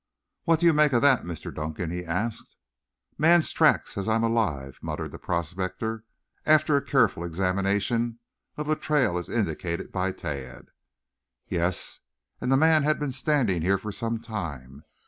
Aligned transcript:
"What 0.45 0.59
do 0.59 0.65
you 0.65 0.73
make 0.73 0.93
of 0.93 1.03
that, 1.03 1.25
Mr. 1.25 1.53
Dunkan?" 1.53 1.91
he 1.91 2.03
asked. 2.03 2.55
"Man's 3.19 3.51
tracks, 3.51 3.99
as 3.99 4.07
I'm 4.07 4.23
alive," 4.23 4.79
muttered 4.81 5.11
the 5.11 5.19
prospector, 5.19 6.05
after 6.43 6.75
a 6.75 6.81
careful 6.83 7.23
examination 7.23 8.17
of 8.57 8.65
the 8.65 8.75
trail 8.75 9.15
as 9.19 9.29
indicated 9.29 9.91
by 9.91 10.11
Tad. 10.11 10.69
"Yes, 11.47 11.99
and 12.41 12.51
the 12.51 12.57
man 12.57 12.81
had 12.81 12.99
been 12.99 13.11
standing 13.11 13.61
here 13.61 13.77
for 13.77 13.91
some 13.91 14.17
time. 14.19 14.85